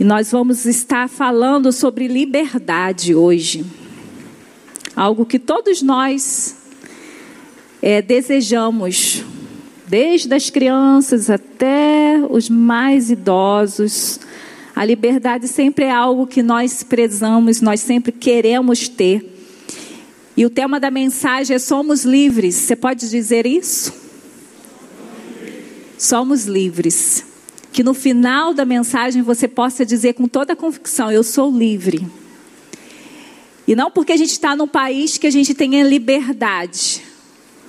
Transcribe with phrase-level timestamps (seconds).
[0.00, 3.66] E nós vamos estar falando sobre liberdade hoje.
[4.96, 6.56] Algo que todos nós
[7.82, 9.22] é, desejamos,
[9.86, 14.18] desde as crianças até os mais idosos.
[14.74, 19.36] A liberdade sempre é algo que nós prezamos, nós sempre queremos ter.
[20.34, 22.54] E o tema da mensagem é Somos Livres.
[22.54, 23.92] Você pode dizer isso?
[25.98, 27.28] Somos livres
[27.72, 32.06] que no final da mensagem você possa dizer com toda a convicção: Eu sou livre.
[33.66, 37.02] E não porque a gente está num país que a gente tenha liberdade.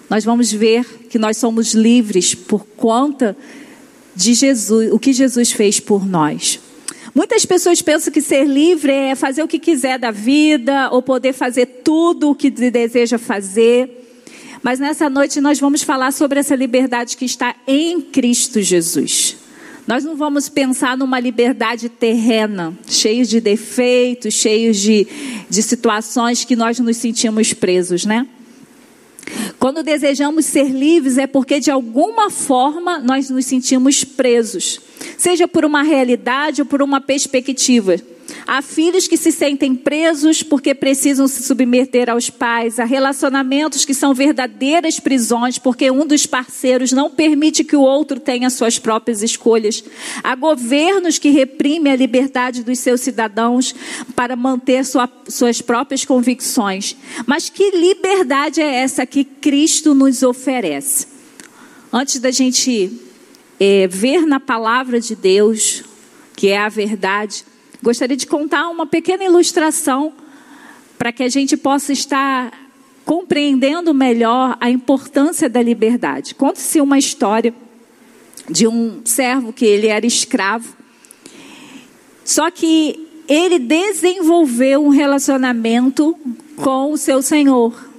[0.09, 3.37] Nós vamos ver que nós somos livres por conta
[4.15, 6.59] de Jesus, o que Jesus fez por nós.
[7.13, 11.33] Muitas pessoas pensam que ser livre é fazer o que quiser da vida, ou poder
[11.33, 13.99] fazer tudo o que deseja fazer.
[14.63, 19.40] Mas nessa noite nós vamos falar sobre essa liberdade que está em Cristo Jesus.
[19.87, 25.07] Nós não vamos pensar numa liberdade terrena, cheios de defeitos, cheios de,
[25.49, 28.27] de situações que nós nos sentimos presos, né?
[29.59, 34.81] Quando desejamos ser livres é porque de alguma forma nós nos sentimos presos,
[35.17, 37.97] seja por uma realidade ou por uma perspectiva.
[38.45, 42.79] Há filhos que se sentem presos porque precisam se submeter aos pais.
[42.79, 48.19] Há relacionamentos que são verdadeiras prisões porque um dos parceiros não permite que o outro
[48.19, 49.83] tenha suas próprias escolhas.
[50.23, 53.73] Há governos que reprimem a liberdade dos seus cidadãos
[54.15, 56.95] para manter sua, suas próprias convicções.
[57.25, 61.07] Mas que liberdade é essa que Cristo nos oferece?
[61.93, 62.91] Antes da gente
[63.59, 65.83] é, ver na palavra de Deus,
[66.35, 67.43] que é a verdade,
[67.81, 70.13] Gostaria de contar uma pequena ilustração
[70.97, 72.51] para que a gente possa estar
[73.03, 76.35] compreendendo melhor a importância da liberdade.
[76.35, 77.53] Conta-se uma história
[78.47, 80.75] de um servo que ele era escravo.
[82.23, 86.15] Só que ele desenvolveu um relacionamento
[86.55, 87.89] com o seu senhor.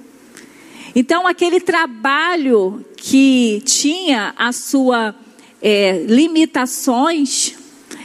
[0.95, 5.15] Então, aquele trabalho que tinha a sua
[5.61, 7.55] é, limitações,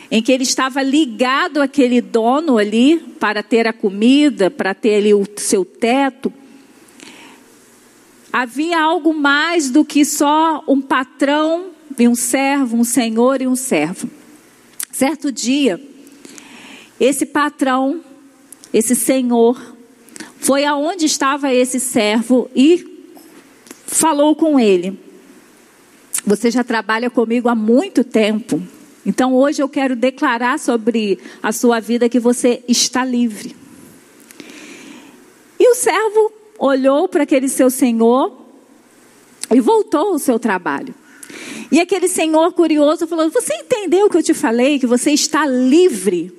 [0.09, 5.13] em que ele estava ligado àquele dono ali para ter a comida, para ter ali
[5.13, 6.31] o seu teto.
[8.31, 13.56] Havia algo mais do que só um patrão e um servo, um senhor e um
[13.56, 14.09] servo.
[14.91, 15.81] Certo dia,
[17.00, 18.01] esse patrão,
[18.73, 19.75] esse senhor,
[20.40, 23.09] foi aonde estava esse servo e
[23.85, 24.97] falou com ele.
[26.25, 28.62] Você já trabalha comigo há muito tempo.
[29.07, 33.56] Então hoje eu quero declarar sobre a sua vida que você está livre.
[35.57, 38.38] E o servo olhou para aquele seu senhor
[39.50, 40.94] e voltou ao seu trabalho.
[41.72, 44.78] E aquele senhor curioso falou: Você entendeu o que eu te falei?
[44.78, 46.29] Que você está livre?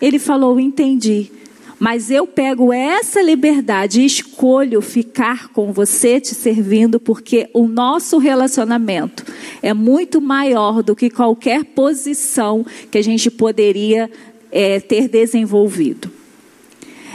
[0.00, 1.30] Ele falou: Entendi.
[1.78, 8.18] Mas eu pego essa liberdade e escolho ficar com você te servindo, porque o nosso
[8.18, 9.24] relacionamento
[9.60, 14.10] é muito maior do que qualquer posição que a gente poderia
[14.52, 16.10] é, ter desenvolvido.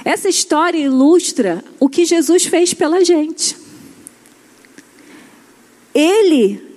[0.03, 3.55] Essa história ilustra o que Jesus fez pela gente.
[5.93, 6.68] Ele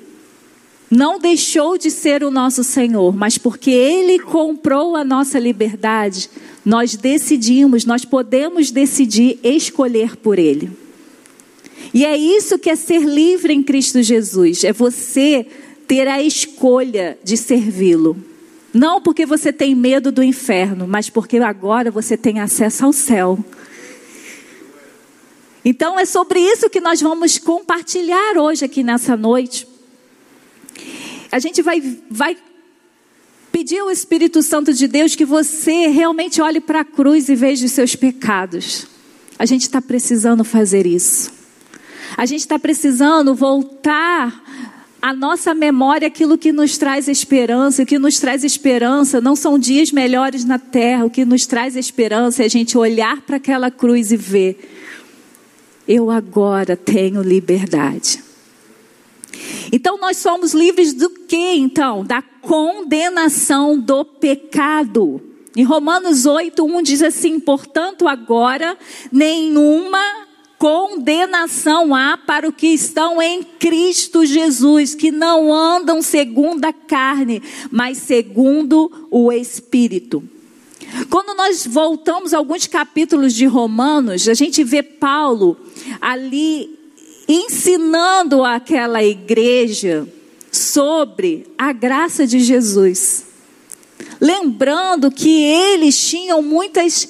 [0.94, 6.28] não deixou de ser o nosso Senhor, mas porque Ele comprou a nossa liberdade,
[6.62, 10.70] nós decidimos, nós podemos decidir escolher por Ele.
[11.94, 15.46] E é isso que é ser livre em Cristo Jesus, é você
[15.88, 18.14] ter a escolha de servi-lo.
[18.70, 23.38] Não porque você tem medo do inferno, mas porque agora você tem acesso ao céu.
[25.64, 29.71] Então é sobre isso que nós vamos compartilhar hoje aqui nessa noite
[31.30, 32.36] a gente vai, vai
[33.50, 37.66] pedir ao Espírito Santo de Deus que você realmente olhe para a cruz e veja
[37.66, 38.86] os seus pecados.
[39.38, 41.32] A gente está precisando fazer isso.
[42.16, 44.42] A gente está precisando voltar
[45.00, 47.82] à nossa memória aquilo que nos traz esperança.
[47.82, 51.04] O que nos traz esperança não são dias melhores na terra.
[51.04, 54.58] O que nos traz esperança é a gente olhar para aquela cruz e ver:
[55.88, 58.22] eu agora tenho liberdade.
[59.70, 62.04] Então nós somos livres do que então?
[62.04, 65.20] Da condenação do pecado.
[65.54, 68.76] Em Romanos 8, 1 diz assim: portanto, agora
[69.10, 70.00] nenhuma
[70.58, 77.42] condenação há para os que estão em Cristo Jesus, que não andam segundo a carne,
[77.70, 80.22] mas segundo o Espírito.
[81.10, 85.56] Quando nós voltamos a alguns capítulos de Romanos, a gente vê Paulo
[86.00, 86.78] ali
[87.32, 90.06] ensinando aquela igreja
[90.50, 93.24] sobre a graça de Jesus.
[94.20, 97.08] lembrando que eles tinham muitas,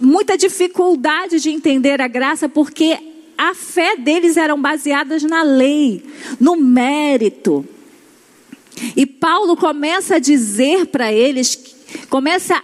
[0.00, 2.98] muita dificuldade de entender a graça, porque
[3.38, 6.04] a fé deles eram baseadas na lei,
[6.40, 7.64] no mérito.
[8.96, 11.58] E Paulo começa a dizer para eles,
[12.08, 12.62] começa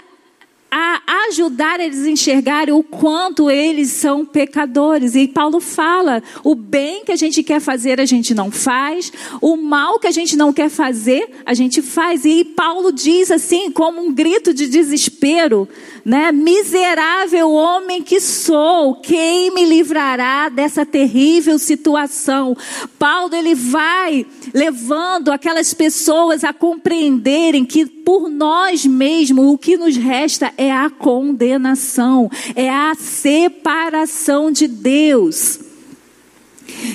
[0.79, 5.15] a ajudar eles a enxergarem o quanto eles são pecadores.
[5.15, 9.57] E Paulo fala: o bem que a gente quer fazer, a gente não faz, o
[9.57, 12.27] mal que a gente não quer fazer, a gente faz.
[12.27, 15.67] E Paulo diz assim, como um grito de desespero:
[16.07, 16.31] né?
[16.31, 22.57] Miserável homem que sou, quem me livrará dessa terrível situação?
[22.97, 24.25] Paulo ele vai
[24.55, 30.89] levando aquelas pessoas a compreenderem que por nós mesmos o que nos resta é a
[30.89, 35.59] condenação, é a separação de Deus.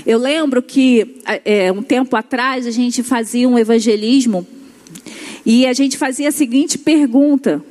[0.06, 4.48] Eu lembro que é, um tempo atrás a gente fazia um evangelismo
[5.46, 7.62] e a gente fazia a seguinte pergunta: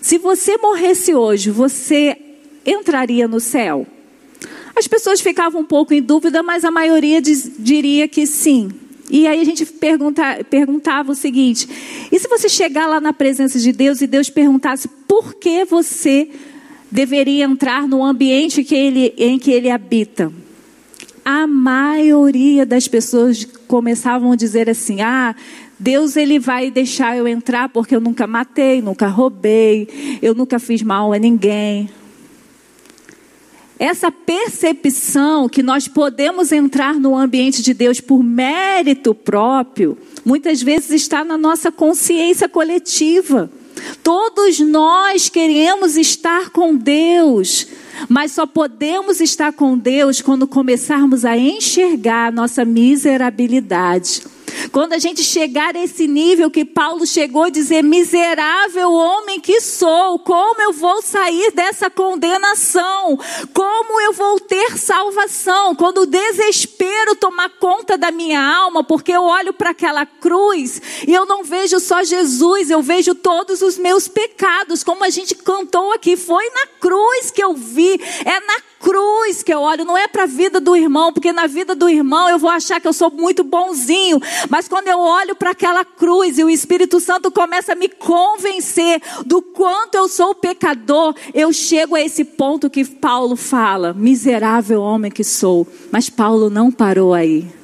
[0.00, 2.16] se você morresse hoje, você
[2.64, 3.86] entraria no céu?
[4.76, 8.70] As pessoas ficavam um pouco em dúvida, mas a maioria diz, diria que sim.
[9.10, 11.68] E aí a gente pergunta, perguntava o seguinte:
[12.12, 16.28] e se você chegar lá na presença de Deus e Deus perguntasse por que você
[16.90, 20.32] deveria entrar no ambiente que ele, em que ele habita?
[21.24, 25.34] A maioria das pessoas começavam a dizer assim: ah,
[25.78, 30.82] Deus ele vai deixar eu entrar porque eu nunca matei, nunca roubei, eu nunca fiz
[30.82, 31.88] mal a ninguém.
[33.78, 40.90] Essa percepção que nós podemos entrar no ambiente de Deus por mérito próprio, muitas vezes
[40.90, 43.48] está na nossa consciência coletiva.
[44.02, 47.68] Todos nós queremos estar com Deus,
[48.08, 54.22] mas só podemos estar com Deus quando começarmos a enxergar a nossa miserabilidade
[54.72, 60.18] quando a gente chegar a esse nível que Paulo chegou dizer: miserável homem que sou,
[60.20, 63.18] como eu vou sair dessa condenação?
[63.52, 65.74] Como eu vou ter salvação?
[65.74, 71.14] Quando o desespero tomar conta da minha alma, porque eu olho para aquela cruz e
[71.14, 75.92] eu não vejo só Jesus, eu vejo todos os meus pecados, como a gente cantou
[75.92, 80.06] aqui, foi na cruz que eu vi, é na cruz que eu olho, não é
[80.08, 82.92] para a vida do irmão, porque na vida do irmão eu vou achar que eu
[82.92, 87.72] sou muito bonzinho, mas quando eu olho para aquela cruz e o Espírito Santo começa
[87.72, 93.36] a me convencer do quanto eu sou pecador, eu chego a esse ponto que Paulo
[93.36, 95.66] fala: miserável homem que sou.
[95.90, 97.58] Mas Paulo não parou aí.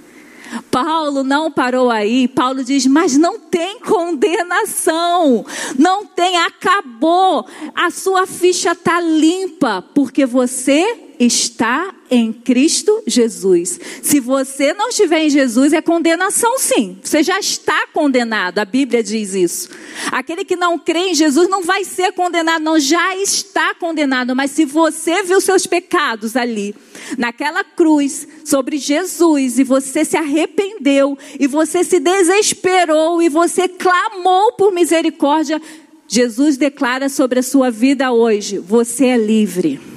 [0.70, 2.28] Paulo não parou aí.
[2.28, 5.44] Paulo diz: Mas não tem condenação.
[5.78, 7.46] Não tem, acabou.
[7.75, 13.81] A sua ficha está limpa, porque você está em Cristo Jesus.
[14.02, 16.99] Se você não estiver em Jesus, é condenação sim.
[17.02, 19.69] Você já está condenado, a Bíblia diz isso.
[20.11, 24.34] Aquele que não crê em Jesus não vai ser condenado, não, já está condenado.
[24.34, 26.75] Mas se você viu seus pecados ali,
[27.16, 34.52] naquela cruz, sobre Jesus, e você se arrependeu, e você se desesperou, e você clamou
[34.52, 35.61] por misericórdia,
[36.06, 39.94] Jesus declara sobre a sua vida hoje: você é livre.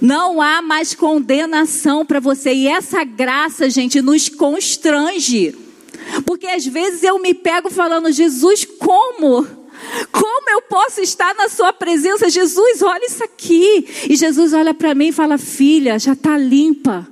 [0.00, 2.52] Não há mais condenação para você.
[2.52, 5.54] E essa graça, gente, nos constrange.
[6.24, 9.46] Porque às vezes eu me pego falando, Jesus, como?
[10.10, 12.30] Como eu posso estar na sua presença?
[12.30, 13.86] Jesus, olha isso aqui.
[14.08, 17.06] E Jesus olha para mim e fala: Filha, já está limpa.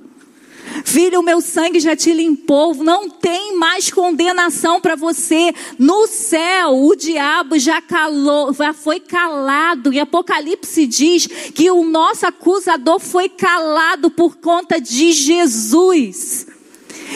[0.83, 5.53] Filho, o meu sangue já te limpou, não tem mais condenação para você.
[5.77, 9.91] No céu, o diabo já calou, já foi calado.
[9.91, 16.47] Em Apocalipse diz que o nosso acusador foi calado por conta de Jesus.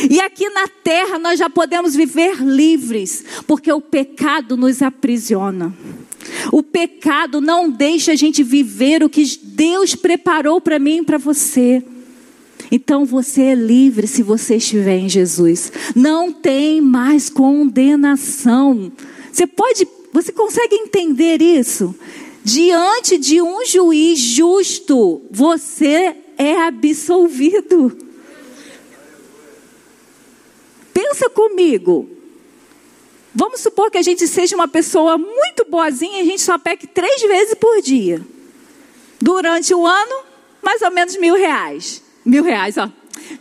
[0.09, 5.73] E aqui na terra nós já podemos viver livres, porque o pecado nos aprisiona.
[6.51, 11.17] O pecado não deixa a gente viver o que Deus preparou para mim e para
[11.17, 11.83] você.
[12.75, 15.71] Então você é livre se você estiver em Jesus.
[15.95, 18.91] Não tem mais condenação.
[19.31, 21.93] Você pode, você consegue entender isso?
[22.43, 27.95] Diante de um juiz justo, você é absolvido.
[30.91, 32.09] Pensa comigo.
[33.35, 36.87] Vamos supor que a gente seja uma pessoa muito boazinha e a gente só peque
[36.87, 38.19] três vezes por dia.
[39.21, 40.23] Durante o ano,
[40.59, 42.02] mais ou menos mil reais.
[42.25, 42.89] Mil reais, ó.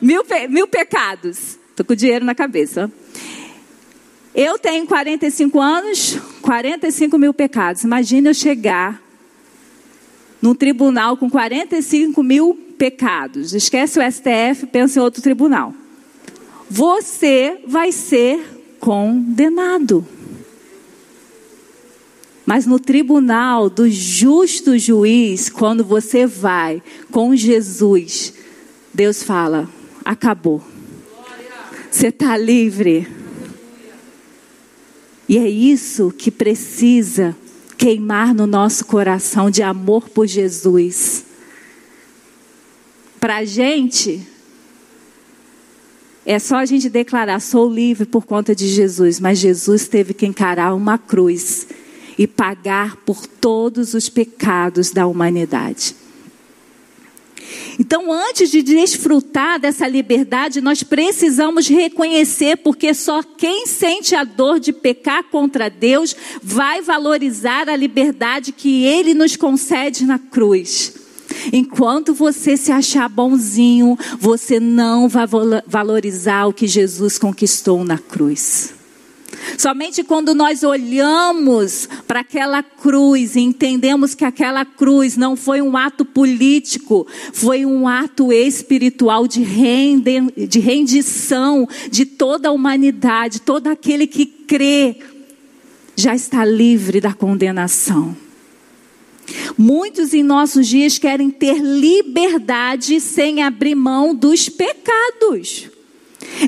[0.00, 1.58] Mil, mil pecados.
[1.76, 2.90] Tô com dinheiro na cabeça.
[4.34, 7.84] Eu tenho 45 anos, 45 mil pecados.
[7.84, 9.00] Imagina eu chegar
[10.40, 13.54] num tribunal com 45 mil pecados.
[13.54, 15.74] Esquece o STF, pensa em outro tribunal.
[16.68, 18.40] Você vai ser
[18.80, 20.06] condenado.
[22.44, 28.34] Mas no tribunal do justo juiz, quando você vai com Jesus,
[28.94, 29.68] Deus fala:
[30.04, 30.62] acabou.
[31.90, 33.06] Você está livre.
[35.28, 37.36] E é isso que precisa
[37.78, 41.24] queimar no nosso coração de amor por Jesus.
[43.18, 44.26] Para a gente,
[46.26, 50.26] é só a gente declarar: sou livre por conta de Jesus, mas Jesus teve que
[50.26, 51.66] encarar uma cruz
[52.18, 56.01] e pagar por todos os pecados da humanidade.
[57.78, 64.60] Então, antes de desfrutar dessa liberdade, nós precisamos reconhecer, porque só quem sente a dor
[64.60, 70.94] de pecar contra Deus vai valorizar a liberdade que Ele nos concede na cruz.
[71.52, 75.26] Enquanto você se achar bonzinho, você não vai
[75.66, 78.74] valorizar o que Jesus conquistou na cruz.
[79.58, 85.76] Somente quando nós olhamos para aquela cruz e entendemos que aquela cruz não foi um
[85.76, 93.68] ato político, foi um ato espiritual de, rende, de rendição de toda a humanidade, todo
[93.68, 94.96] aquele que crê
[95.96, 98.16] já está livre da condenação.
[99.56, 105.70] Muitos em nossos dias querem ter liberdade sem abrir mão dos pecados.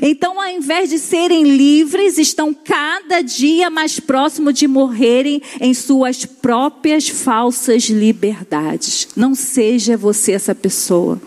[0.01, 6.25] Então, ao invés de serem livres, estão cada dia mais próximo de morrerem em suas
[6.25, 9.07] próprias falsas liberdades.
[9.15, 11.21] Não seja você essa pessoa.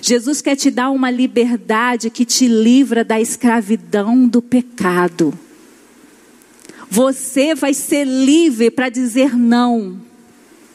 [0.00, 5.32] Jesus quer te dar uma liberdade que te livra da escravidão do pecado.
[6.90, 10.00] Você vai ser livre para dizer não.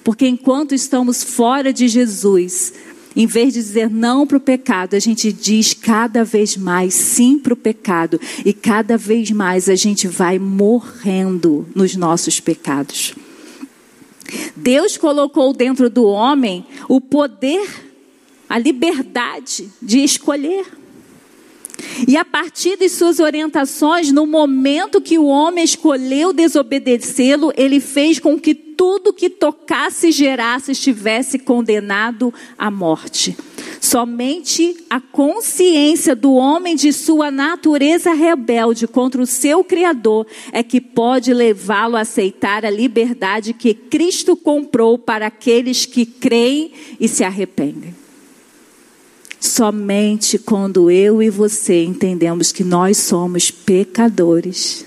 [0.04, 2.74] Porque enquanto estamos fora de Jesus,
[3.18, 7.40] em vez de dizer não para o pecado, a gente diz cada vez mais sim
[7.40, 8.22] para o pecado.
[8.46, 13.16] E cada vez mais a gente vai morrendo nos nossos pecados.
[14.56, 17.68] Deus colocou dentro do homem o poder,
[18.48, 20.68] a liberdade de escolher.
[22.08, 28.20] E a partir de suas orientações, no momento que o homem escolheu desobedecê-lo, ele fez
[28.20, 33.36] com que tudo que tocasse e gerasse estivesse condenado à morte.
[33.82, 40.80] Somente a consciência do homem de sua natureza rebelde contra o seu Criador é que
[40.80, 47.24] pode levá-lo a aceitar a liberdade que Cristo comprou para aqueles que creem e se
[47.24, 47.96] arrependem.
[49.40, 54.86] Somente quando eu e você entendemos que nós somos pecadores,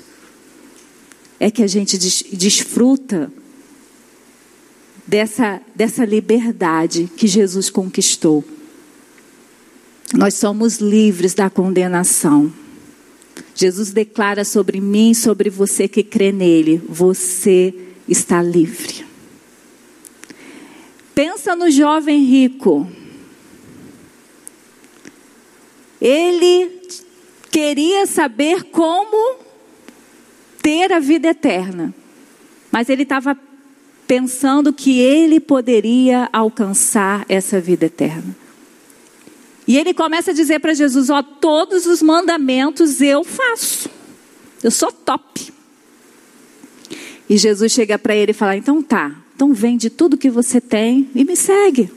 [1.39, 3.33] é que a gente desfruta
[5.11, 8.45] dessa, dessa liberdade que Jesus conquistou.
[10.15, 12.53] Nós somos livres da condenação.
[13.53, 17.75] Jesus declara sobre mim, sobre você que crê nele: você
[18.09, 19.05] está livre.
[21.13, 22.89] Pensa no jovem rico.
[26.01, 26.71] Ele
[27.51, 29.39] queria saber como
[30.63, 31.93] ter a vida eterna,
[32.71, 33.37] mas ele estava
[34.11, 38.37] pensando que ele poderia alcançar essa vida eterna.
[39.69, 43.89] E ele começa a dizer para Jesus: Ó, todos os mandamentos eu faço,
[44.65, 45.55] eu sou top.
[47.29, 51.09] E Jesus chega para ele e fala: Então tá, então vende tudo que você tem
[51.15, 51.89] e me segue.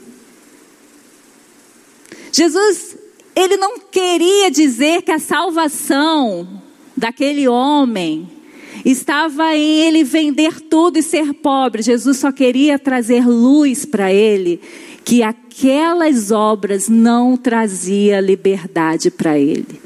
[2.30, 2.96] Jesus
[3.34, 6.62] ele não queria dizer que a salvação
[6.96, 8.33] daquele homem
[8.84, 11.82] estava em ele vender tudo e ser pobre.
[11.82, 14.60] Jesus só queria trazer luz para ele,
[15.04, 19.80] que aquelas obras não trazia liberdade para ele.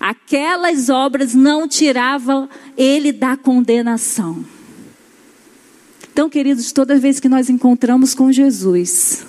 [0.00, 4.44] Aquelas obras não tiravam ele da condenação.
[6.12, 9.24] Então, queridos, toda vez que nós encontramos com Jesus,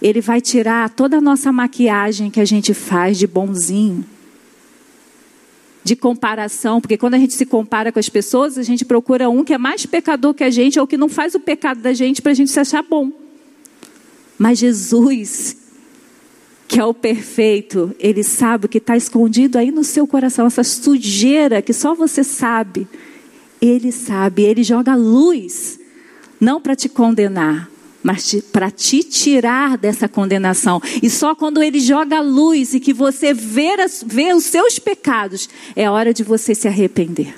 [0.00, 4.04] ele vai tirar toda a nossa maquiagem que a gente faz de bonzinho,
[5.84, 9.44] de comparação, porque quando a gente se compara com as pessoas, a gente procura um
[9.44, 12.22] que é mais pecador que a gente ou que não faz o pecado da gente
[12.22, 13.12] para a gente se achar bom.
[14.38, 15.58] Mas Jesus,
[16.66, 20.64] que é o perfeito, ele sabe o que está escondido aí no seu coração, essa
[20.64, 22.88] sujeira que só você sabe.
[23.60, 25.78] Ele sabe, ele joga luz,
[26.40, 27.70] não para te condenar,
[28.04, 30.80] mas para te tirar dessa condenação.
[31.02, 33.70] E só quando ele joga a luz e que você vê,
[34.04, 37.34] vê os seus pecados, é hora de você se arrepender.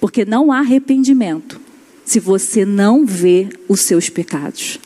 [0.00, 1.60] Porque não há arrependimento
[2.06, 4.80] se você não vê os seus pecados.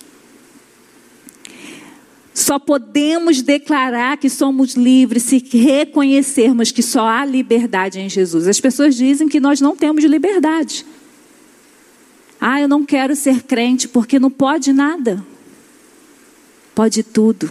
[2.35, 8.49] Só podemos declarar que somos livres se reconhecermos que só há liberdade em Jesus.
[8.49, 10.85] As pessoas dizem que nós não temos liberdade.
[12.45, 15.25] Ah, eu não quero ser crente porque não pode nada.
[16.75, 17.49] Pode tudo,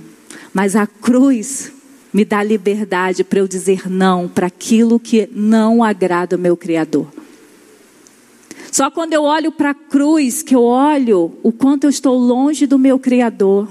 [0.53, 1.71] mas a cruz
[2.12, 7.07] me dá liberdade para eu dizer não para aquilo que não agrada o meu Criador.
[8.69, 12.67] Só quando eu olho para a cruz que eu olho o quanto eu estou longe
[12.67, 13.69] do meu Criador,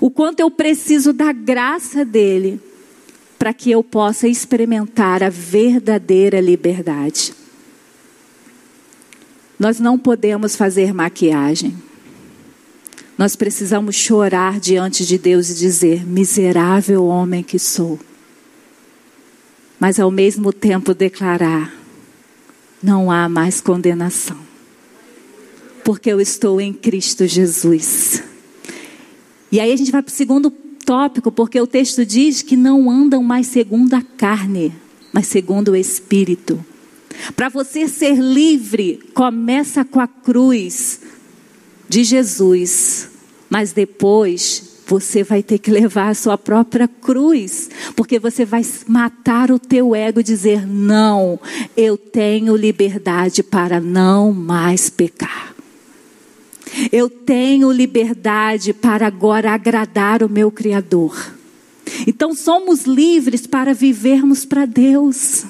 [0.00, 2.60] o quanto eu preciso da graça dele
[3.38, 7.38] para que eu possa experimentar a verdadeira liberdade.
[9.60, 11.76] Nós não podemos fazer maquiagem.
[13.18, 18.00] Nós precisamos chorar diante de Deus e dizer: miserável homem que sou.
[19.78, 21.74] Mas ao mesmo tempo declarar:
[22.82, 24.38] não há mais condenação.
[25.84, 28.22] Porque eu estou em Cristo Jesus.
[29.52, 30.50] E aí a gente vai para o segundo
[30.86, 34.72] tópico, porque o texto diz que não andam mais segundo a carne,
[35.12, 36.64] mas segundo o Espírito.
[37.36, 41.00] Para você ser livre, começa com a cruz
[41.88, 43.10] de Jesus
[43.50, 49.50] mas depois você vai ter que levar a sua própria cruz, porque você vai matar
[49.50, 51.38] o teu ego e dizer: "Não,
[51.76, 55.52] eu tenho liberdade para não mais pecar".
[56.92, 61.34] Eu tenho liberdade para agora agradar o meu criador.
[62.06, 65.44] Então somos livres para vivermos para Deus.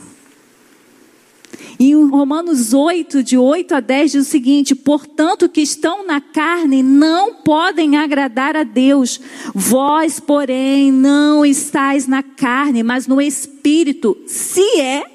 [1.83, 6.83] Em Romanos 8, de 8 a 10, diz o seguinte: Portanto, que estão na carne
[6.83, 9.19] não podem agradar a Deus.
[9.55, 15.07] Vós, porém, não estáis na carne, mas no espírito, se é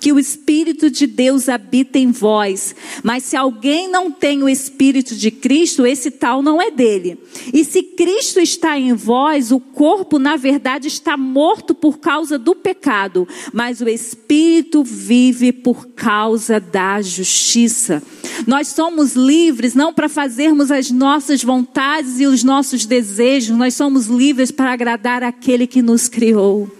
[0.00, 2.74] que o Espírito de Deus habita em vós.
[3.02, 7.18] Mas se alguém não tem o Espírito de Cristo, esse tal não é dele.
[7.52, 12.54] E se Cristo está em vós, o corpo, na verdade, está morto por causa do
[12.54, 18.02] pecado, mas o Espírito vive por causa da justiça.
[18.46, 24.06] Nós somos livres não para fazermos as nossas vontades e os nossos desejos, nós somos
[24.06, 26.79] livres para agradar aquele que nos criou.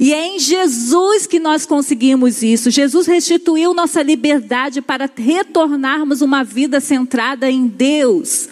[0.00, 2.70] E é em Jesus que nós conseguimos isso.
[2.70, 8.48] Jesus restituiu nossa liberdade para retornarmos uma vida centrada em Deus.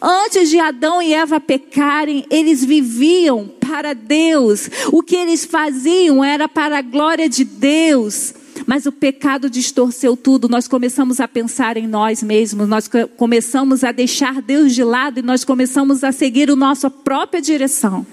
[0.00, 4.68] Antes de Adão e Eva pecarem, eles viviam para Deus.
[4.92, 8.34] O que eles faziam era para a glória de Deus.
[8.66, 10.48] Mas o pecado distorceu tudo.
[10.48, 15.22] Nós começamos a pensar em nós mesmos, nós começamos a deixar Deus de lado e
[15.22, 18.06] nós começamos a seguir a nossa própria direção.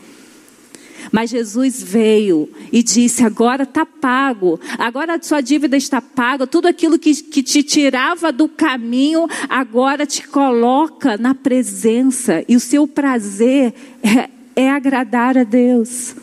[1.11, 6.67] Mas Jesus veio e disse: agora está pago, agora a sua dívida está paga, tudo
[6.67, 12.87] aquilo que, que te tirava do caminho, agora te coloca na presença, e o seu
[12.87, 16.15] prazer é, é agradar a Deus.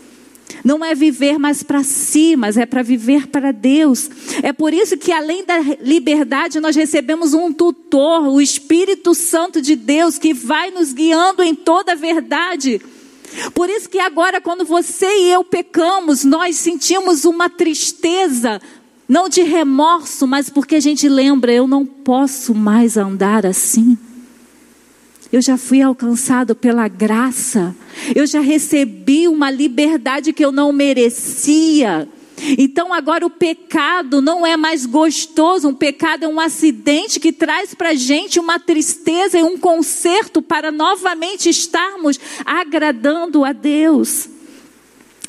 [0.65, 4.11] Não é viver mais para si, mas é para viver para Deus.
[4.43, 9.77] É por isso que, além da liberdade, nós recebemos um tutor, o Espírito Santo de
[9.77, 12.81] Deus, que vai nos guiando em toda a verdade.
[13.55, 18.61] Por isso que agora, quando você e eu pecamos, nós sentimos uma tristeza,
[19.09, 23.97] não de remorso, mas porque a gente lembra, eu não posso mais andar assim.
[25.31, 27.77] Eu já fui alcançado pela graça,
[28.15, 32.09] eu já recebi uma liberdade que eu não merecia.
[32.57, 37.75] Então agora o pecado não é mais gostoso, um pecado é um acidente que traz
[37.75, 44.29] para a gente uma tristeza e um conserto para novamente estarmos agradando a Deus.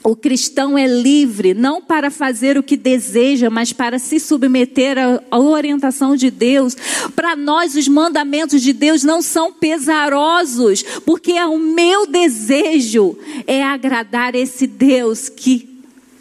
[0.02, 4.96] O cristão é livre, não para fazer o que deseja, mas para se submeter
[5.30, 6.76] à orientação de Deus.
[7.14, 13.62] Para nós, os mandamentos de Deus não são pesarosos, porque é o meu desejo é
[13.62, 15.79] agradar esse Deus que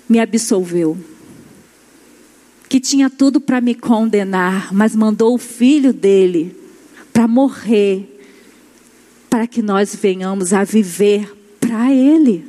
[0.09, 0.97] me absolveu.
[2.69, 6.57] Que tinha tudo para me condenar, mas mandou o filho dele
[7.13, 8.21] para morrer,
[9.29, 12.45] para que nós venhamos a viver para ele.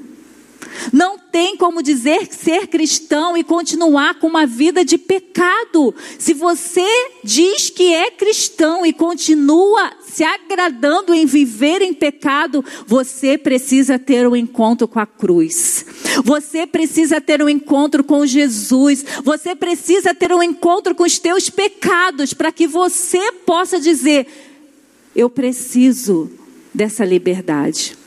[0.94, 5.94] Não tem como dizer ser cristão e continuar com uma vida de pecado.
[6.18, 6.88] Se você
[7.24, 14.28] diz que é cristão e continua se agradando em viver em pecado, você precisa ter
[14.28, 15.86] um encontro com a cruz.
[16.24, 19.06] Você precisa ter um encontro com Jesus.
[19.24, 24.28] Você precisa ter um encontro com os teus pecados para que você possa dizer:
[25.16, 26.30] eu preciso
[26.74, 27.99] dessa liberdade.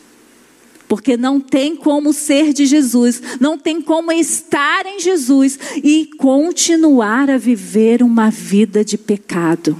[0.93, 7.31] Porque não tem como ser de Jesus, não tem como estar em Jesus e continuar
[7.31, 9.75] a viver uma vida de pecado.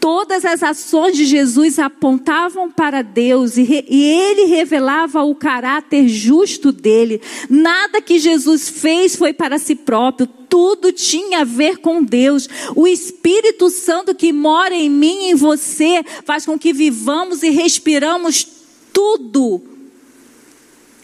[0.00, 6.08] Todas as ações de Jesus apontavam para Deus e, re, e, ele revelava o caráter
[6.08, 7.20] justo dele.
[7.50, 12.48] Nada que Jesus fez foi para si próprio, tudo tinha a ver com Deus.
[12.74, 17.50] O Espírito Santo que mora em mim e em você faz com que vivamos e
[17.50, 18.51] respiramos
[18.92, 19.62] tudo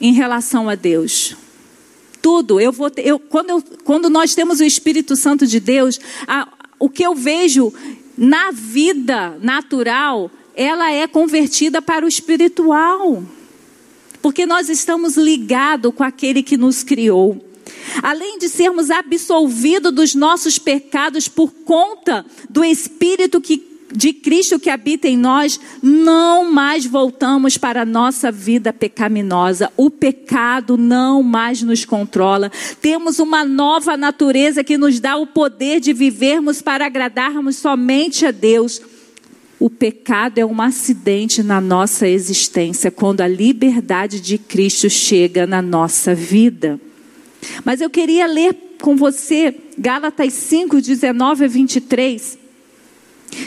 [0.01, 1.37] em relação a Deus.
[2.21, 2.61] Tudo.
[2.61, 6.49] Eu vou eu, quando, eu, quando nós temos o Espírito Santo de Deus, a,
[6.79, 7.73] o que eu vejo
[8.17, 13.23] na vida natural, ela é convertida para o espiritual.
[14.21, 17.45] Porque nós estamos ligados com aquele que nos criou.
[18.03, 24.71] Além de sermos absolvidos dos nossos pecados por conta do Espírito que de Cristo que
[24.71, 29.73] habita em nós, não mais voltamos para a nossa vida pecaminosa.
[29.77, 32.51] O pecado não mais nos controla.
[32.81, 38.31] Temos uma nova natureza que nos dá o poder de vivermos para agradarmos somente a
[38.31, 38.81] Deus.
[39.59, 45.61] O pecado é um acidente na nossa existência quando a liberdade de Cristo chega na
[45.61, 46.79] nossa vida.
[47.65, 52.48] Mas eu queria ler com você Gálatas 5, 19 a 23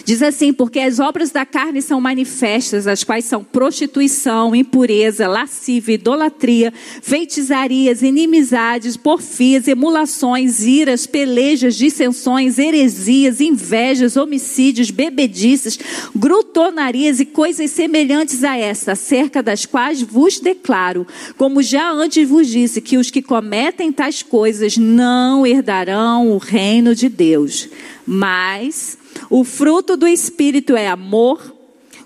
[0.05, 5.95] Diz assim: porque as obras da carne são manifestas, as quais são prostituição, impureza, lascívia,
[5.95, 15.79] idolatria, feitiçarias, inimizades, porfias, emulações, iras, pelejas, dissensões, heresias, invejas, homicídios, bebedices,
[16.15, 21.05] grutonarias e coisas semelhantes a esta, acerca das quais vos declaro,
[21.37, 26.95] como já antes vos disse, que os que cometem tais coisas não herdarão o reino
[26.95, 27.69] de Deus.
[28.05, 28.97] Mas
[29.29, 31.55] o fruto do Espírito é amor,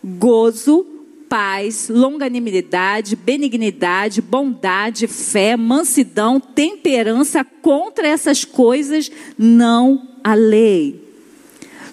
[0.04, 0.86] gozo,
[1.30, 7.44] paz, longanimidade, benignidade, bondade, fé, mansidão, temperança.
[7.44, 11.05] Contra essas coisas não há lei.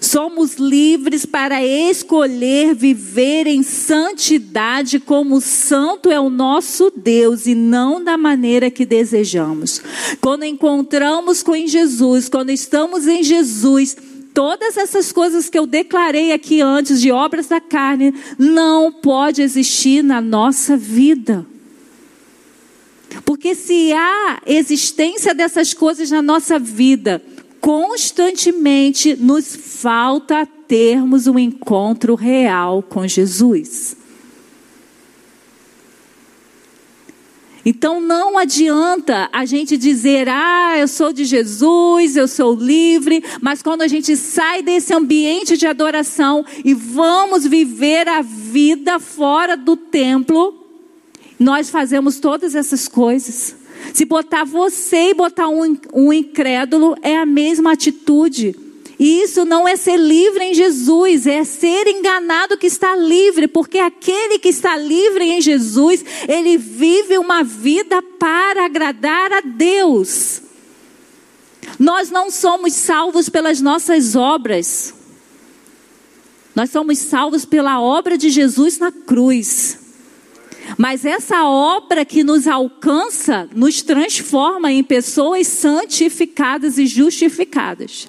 [0.03, 8.03] Somos livres para escolher viver em santidade como santo é o nosso Deus e não
[8.03, 9.81] da maneira que desejamos.
[10.19, 13.95] Quando encontramos com Jesus, quando estamos em Jesus,
[14.33, 20.03] todas essas coisas que eu declarei aqui antes de obras da carne não pode existir
[20.03, 21.45] na nossa vida.
[23.23, 27.21] Porque se há existência dessas coisas na nossa vida,
[27.63, 33.95] constantemente nos falta termos um encontro real com Jesus.
[37.65, 43.63] Então não adianta a gente dizer, ah, eu sou de Jesus, eu sou livre, mas
[43.63, 49.77] quando a gente sai desse ambiente de adoração e vamos viver a vida fora do
[49.77, 50.67] templo,
[51.39, 53.62] nós fazemos todas essas coisas.
[53.93, 58.55] Se botar você e botar um, um incrédulo, é a mesma atitude.
[58.99, 63.79] E isso não é ser livre em Jesus, é ser enganado que está livre, porque
[63.79, 70.41] aquele que está livre em Jesus, ele vive uma vida para agradar a Deus.
[71.79, 74.93] Nós não somos salvos pelas nossas obras.
[76.55, 79.79] Nós somos salvos pela obra de Jesus na cruz.
[80.77, 88.07] Mas essa obra que nos alcança nos transforma em pessoas santificadas e justificadas.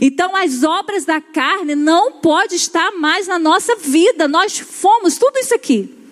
[0.00, 4.28] Então as obras da carne não pode estar mais na nossa vida.
[4.28, 6.02] Nós fomos tudo isso aqui.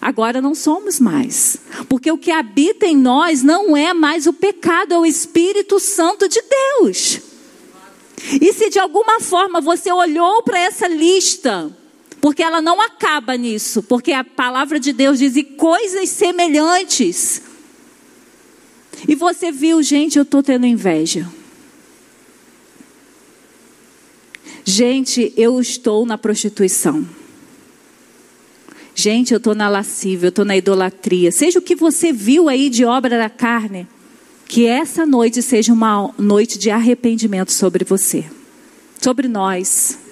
[0.00, 1.56] Agora não somos mais.
[1.88, 6.28] Porque o que habita em nós não é mais o pecado, é o Espírito Santo
[6.28, 7.20] de Deus.
[8.40, 11.74] E se de alguma forma você olhou para essa lista,
[12.26, 17.40] porque ela não acaba nisso, porque a palavra de Deus diz e coisas semelhantes.
[19.06, 21.30] E você viu, gente, eu estou tendo inveja.
[24.64, 27.08] Gente, eu estou na prostituição.
[28.92, 31.30] Gente, eu estou na lascívia, eu estou na idolatria.
[31.30, 33.86] Seja o que você viu aí de obra da carne,
[34.48, 38.24] que essa noite seja uma noite de arrependimento sobre você,
[39.00, 40.05] sobre nós.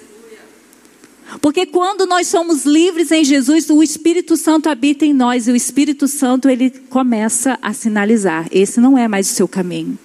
[1.41, 5.55] Porque quando nós somos livres em Jesus, o Espírito Santo habita em nós e o
[5.55, 9.97] Espírito Santo ele começa a sinalizar: esse não é mais o seu caminho.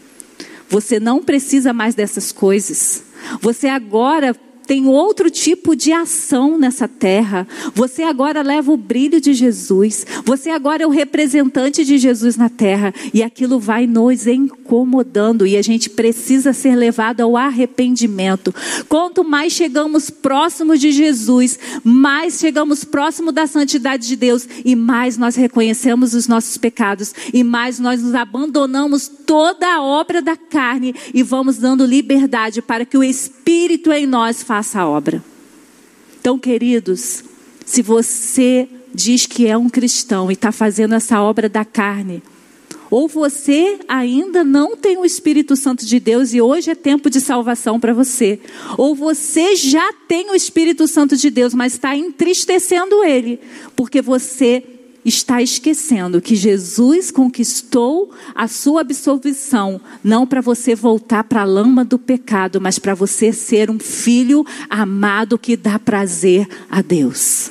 [0.68, 3.02] Você não precisa mais dessas coisas.
[3.40, 4.34] Você agora
[4.70, 7.44] tem outro tipo de ação nessa terra.
[7.74, 10.06] Você agora leva o brilho de Jesus.
[10.24, 12.94] Você agora é o representante de Jesus na terra.
[13.12, 15.44] E aquilo vai nos incomodando.
[15.44, 18.54] E a gente precisa ser levado ao arrependimento.
[18.88, 24.46] Quanto mais chegamos próximos de Jesus, mais chegamos próximo da santidade de Deus.
[24.64, 27.12] E mais nós reconhecemos os nossos pecados.
[27.34, 30.94] E mais nós nos abandonamos toda a obra da carne.
[31.12, 35.24] E vamos dando liberdade para que o Espírito em nós faça faça a obra.
[36.20, 37.24] Então, queridos,
[37.64, 42.22] se você diz que é um cristão e está fazendo essa obra da carne,
[42.90, 47.20] ou você ainda não tem o Espírito Santo de Deus e hoje é tempo de
[47.20, 48.38] salvação para você.
[48.76, 53.40] Ou você já tem o Espírito Santo de Deus, mas está entristecendo ele,
[53.74, 54.62] porque você
[55.10, 61.84] está esquecendo que Jesus conquistou a sua absolvição, não para você voltar para a lama
[61.84, 67.50] do pecado, mas para você ser um filho amado que dá prazer a Deus.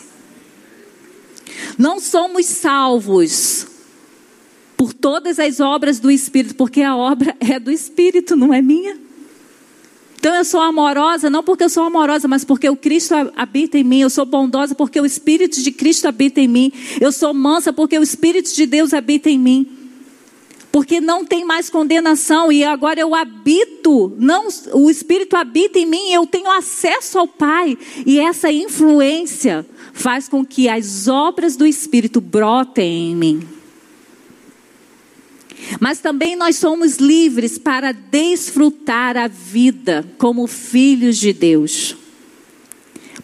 [1.77, 3.67] Não somos salvos
[4.75, 9.08] por todas as obras do Espírito, porque a obra é do Espírito, não é minha.
[10.19, 13.85] Então eu sou amorosa, não porque eu sou amorosa, mas porque o Cristo habita em
[13.85, 14.01] mim.
[14.01, 16.73] Eu sou bondosa porque o Espírito de Cristo habita em mim.
[16.99, 19.65] Eu sou mansa porque o Espírito de Deus habita em mim.
[20.73, 26.11] Porque não tem mais condenação e agora eu habito, não, o Espírito habita em mim,
[26.11, 27.77] eu tenho acesso ao Pai.
[28.05, 33.58] E essa influência faz com que as obras do Espírito brotem em mim.
[35.79, 41.95] Mas também nós somos livres para desfrutar a vida como filhos de Deus.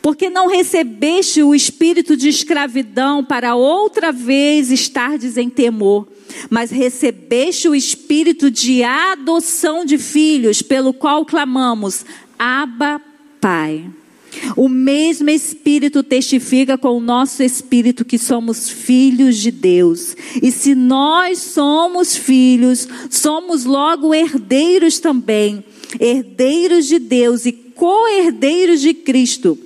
[0.01, 6.07] Porque não recebeste o espírito de escravidão para outra vez estardes em temor,
[6.49, 12.05] mas recebeste o espírito de adoção de filhos, pelo qual clamamos:
[12.37, 13.01] Abba,
[13.41, 13.85] Pai.
[14.55, 20.15] O mesmo Espírito testifica com o nosso espírito que somos filhos de Deus.
[20.41, 25.63] E se nós somos filhos, somos logo herdeiros também,
[25.99, 29.57] herdeiros de Deus e co-herdeiros de Cristo.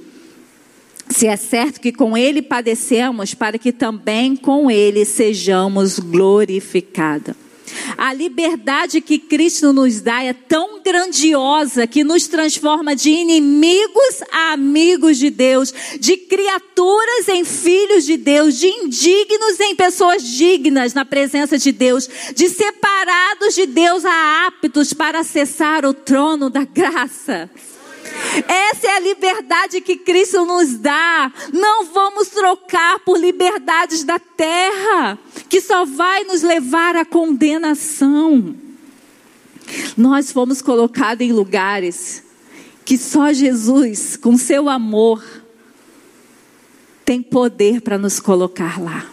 [1.09, 7.48] Se é certo que com Ele padecemos, para que também com Ele sejamos glorificados.
[7.97, 14.53] A liberdade que Cristo nos dá é tão grandiosa que nos transforma de inimigos a
[14.53, 21.05] amigos de Deus, de criaturas em filhos de Deus, de indignos em pessoas dignas na
[21.05, 27.49] presença de Deus, de separados de Deus a aptos para acessar o trono da graça.
[28.47, 31.31] Essa é a liberdade que Cristo nos dá.
[31.53, 35.17] Não vamos trocar por liberdades da terra,
[35.49, 38.55] que só vai nos levar à condenação.
[39.97, 42.23] Nós fomos colocados em lugares
[42.85, 45.23] que só Jesus, com seu amor,
[47.03, 49.09] tem poder para nos colocar lá.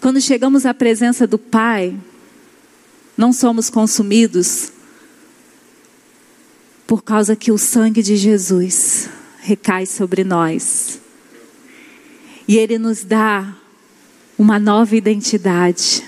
[0.00, 1.98] Quando chegamos à presença do Pai,
[3.16, 4.72] não somos consumidos
[6.86, 9.10] por causa que o sangue de Jesus
[9.40, 11.00] recai sobre nós.
[12.46, 13.54] E ele nos dá
[14.38, 16.04] uma nova identidade.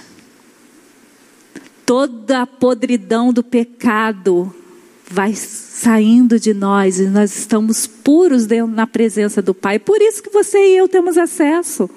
[1.84, 4.54] Toda a podridão do pecado
[5.04, 9.80] vai saindo de nós e nós estamos puros na presença do Pai.
[9.80, 11.90] Por isso que você e eu temos acesso.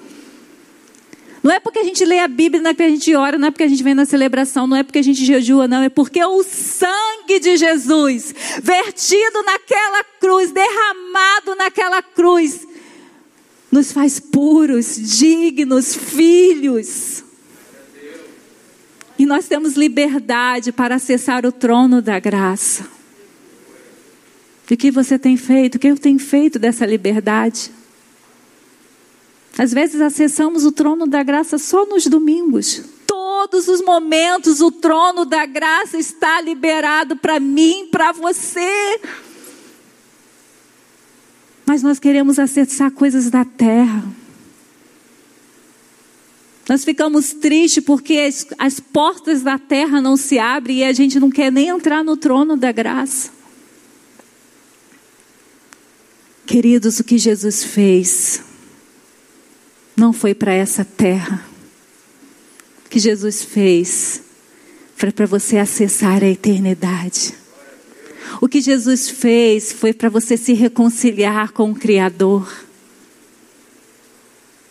[1.44, 3.48] Não é porque a gente lê a Bíblia, não é porque a gente ora, não
[3.48, 5.82] é porque a gente vem na celebração, não é porque a gente jejua, não.
[5.82, 12.66] É porque o sangue de Jesus, vertido naquela cruz, derramado naquela cruz,
[13.74, 17.24] nos faz puros, dignos, filhos.
[19.18, 22.86] E nós temos liberdade para acessar o trono da graça.
[24.70, 25.74] E o que você tem feito?
[25.74, 27.72] O que eu tenho feito dessa liberdade?
[29.58, 32.80] Às vezes acessamos o trono da graça só nos domingos.
[33.08, 39.00] Todos os momentos o trono da graça está liberado para mim, para você.
[41.66, 44.04] Mas nós queremos acessar coisas da terra.
[46.68, 51.20] Nós ficamos tristes porque as, as, portas da terra não se abrem e a gente
[51.20, 53.30] não quer nem entrar no trono da graça.
[56.46, 58.42] Queridos, o que Jesus fez
[59.96, 61.44] não foi para essa terra.
[62.84, 64.22] O que Jesus fez
[64.96, 67.34] foi para você acessar a eternidade.
[68.40, 72.50] O que Jesus fez foi para você se reconciliar com o Criador,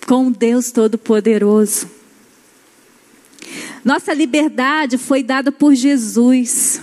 [0.07, 1.89] com o Deus Todo-Poderoso.
[3.83, 6.81] Nossa liberdade foi dada por Jesus.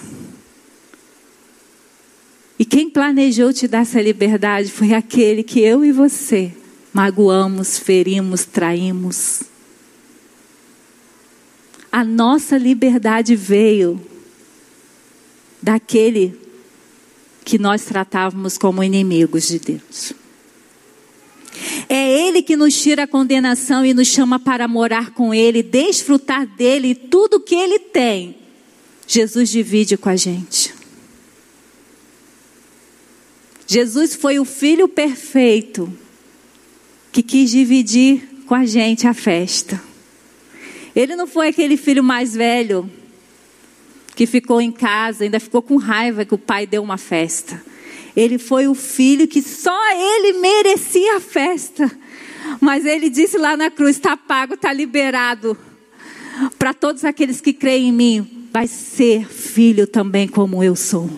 [2.59, 6.55] E quem planejou te dar essa liberdade foi aquele que eu e você
[6.93, 9.43] magoamos, ferimos, traímos.
[11.91, 14.01] A nossa liberdade veio
[15.61, 16.39] daquele
[17.51, 20.13] que nós tratávamos como inimigos de Deus.
[21.89, 26.47] É Ele que nos tira a condenação e nos chama para morar com Ele, desfrutar
[26.47, 28.37] dele e tudo que Ele tem.
[29.05, 30.73] Jesus divide com a gente.
[33.67, 35.93] Jesus foi o filho perfeito
[37.11, 39.83] que quis dividir com a gente a festa.
[40.95, 42.89] Ele não foi aquele filho mais velho
[44.21, 47.59] que ficou em casa, ainda ficou com raiva que o pai deu uma festa.
[48.15, 51.91] Ele foi o filho que só ele merecia a festa.
[52.61, 55.57] Mas ele disse lá na cruz: está pago, está liberado.
[56.59, 61.09] Para todos aqueles que creem em mim, vai ser filho também como eu sou.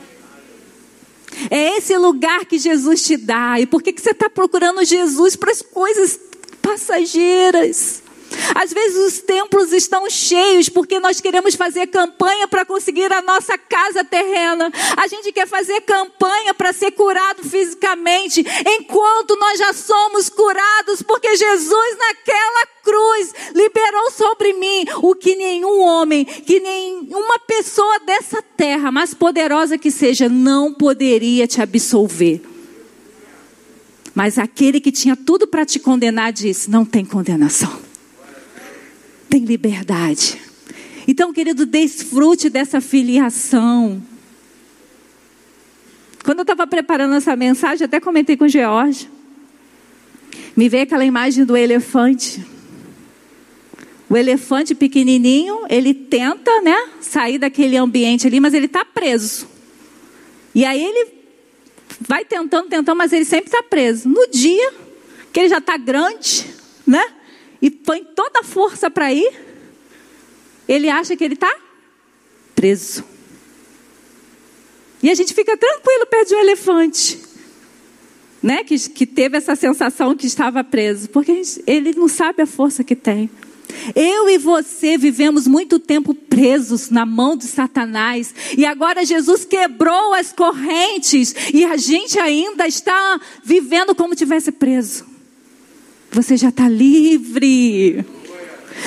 [1.50, 3.58] É esse lugar que Jesus te dá.
[3.58, 6.20] E por que, que você está procurando Jesus para as coisas
[6.62, 8.00] passageiras?
[8.54, 13.56] Às vezes os templos estão cheios porque nós queremos fazer campanha para conseguir a nossa
[13.56, 14.70] casa terrena.
[14.96, 21.36] A gente quer fazer campanha para ser curado fisicamente, enquanto nós já somos curados, porque
[21.36, 28.90] Jesus naquela cruz liberou sobre mim o que nenhum homem, que nenhuma pessoa dessa terra,
[28.90, 32.42] mais poderosa que seja, não poderia te absolver.
[34.14, 37.91] Mas aquele que tinha tudo para te condenar disse: não tem condenação
[39.32, 40.38] tem liberdade.
[41.08, 44.02] Então, querido, desfrute dessa filiação.
[46.22, 49.08] Quando eu estava preparando essa mensagem, até comentei com o George.
[50.54, 52.44] Me veio aquela imagem do elefante.
[54.10, 59.48] O elefante pequenininho, ele tenta, né, sair daquele ambiente ali, mas ele está preso.
[60.54, 61.10] E aí ele
[62.02, 64.10] vai tentando, tentando, mas ele sempre está preso.
[64.10, 64.74] No dia
[65.32, 66.44] que ele já está grande,
[66.86, 67.02] né?
[67.62, 69.32] E põe toda a força para ir,
[70.68, 71.54] ele acha que ele está
[72.56, 73.04] preso.
[75.00, 77.20] E a gente fica tranquilo perto de um elefante,
[78.42, 78.64] né?
[78.64, 82.82] Que, que teve essa sensação que estava preso, porque gente, ele não sabe a força
[82.82, 83.30] que tem.
[83.94, 90.14] Eu e você vivemos muito tempo presos na mão de Satanás, e agora Jesus quebrou
[90.14, 95.11] as correntes, e a gente ainda está vivendo como tivesse preso.
[96.12, 98.04] Você já está livre.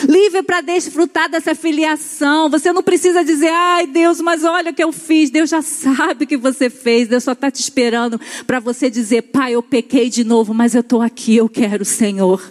[0.08, 2.50] Livre para desfrutar dessa filiação.
[2.50, 5.30] Você não precisa dizer, ai Deus, mas olha o que eu fiz.
[5.30, 7.08] Deus já sabe o que você fez.
[7.08, 10.82] Deus só está te esperando para você dizer, Pai, eu pequei de novo, mas eu
[10.82, 12.42] estou aqui, eu quero o Senhor.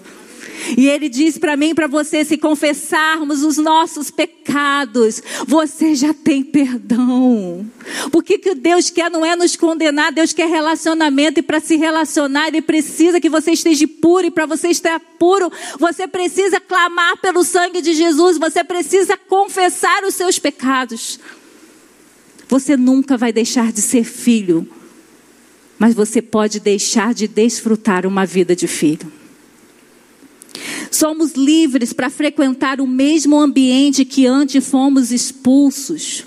[0.77, 6.43] E ele diz para mim, para você, se confessarmos os nossos pecados, você já tem
[6.43, 7.67] perdão.
[8.11, 12.49] Porque que Deus quer não é nos condenar, Deus quer relacionamento e para se relacionar
[12.49, 17.45] ele precisa que você esteja puro e para você estar puro, você precisa clamar pelo
[17.45, 21.19] sangue de Jesus, você precisa confessar os seus pecados.
[22.49, 24.69] Você nunca vai deixar de ser filho,
[25.79, 29.24] mas você pode deixar de desfrutar uma vida de filho.
[30.91, 36.25] Somos livres para frequentar o mesmo ambiente que antes fomos expulsos.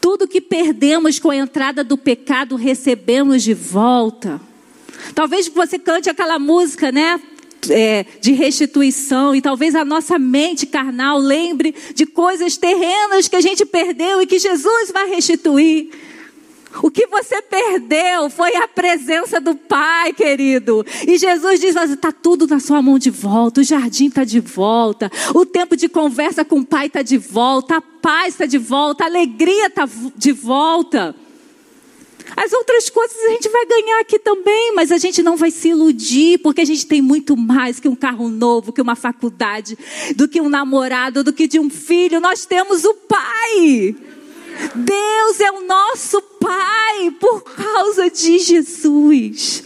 [0.00, 4.40] Tudo que perdemos com a entrada do pecado recebemos de volta.
[5.14, 7.20] Talvez você cante aquela música, né?
[7.68, 13.40] É, de restituição, e talvez a nossa mente carnal lembre de coisas terrenas que a
[13.42, 15.90] gente perdeu e que Jesus vai restituir.
[16.82, 20.86] O que você perdeu foi a presença do Pai, querido.
[21.06, 23.60] E Jesus diz: está tudo na sua mão de volta.
[23.60, 25.10] O jardim está de volta.
[25.34, 27.76] O tempo de conversa com o Pai está de volta.
[27.76, 29.04] A paz está de volta.
[29.04, 31.14] A alegria está de volta.
[32.36, 35.70] As outras coisas a gente vai ganhar aqui também, mas a gente não vai se
[35.70, 39.76] iludir, porque a gente tem muito mais que um carro novo, que uma faculdade,
[40.14, 42.20] do que um namorado, do que de um filho.
[42.20, 43.96] Nós temos o Pai.
[44.74, 49.64] Deus é o nosso Pai por causa de Jesus.